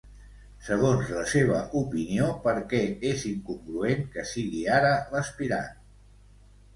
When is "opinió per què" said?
1.81-2.79